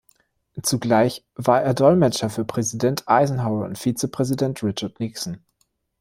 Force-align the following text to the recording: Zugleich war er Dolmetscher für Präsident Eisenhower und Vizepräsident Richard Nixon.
Zugleich 0.63 1.23
war 1.35 1.61
er 1.61 1.75
Dolmetscher 1.75 2.31
für 2.31 2.43
Präsident 2.43 3.07
Eisenhower 3.07 3.65
und 3.65 3.77
Vizepräsident 3.77 4.63
Richard 4.63 4.99
Nixon. 4.99 5.43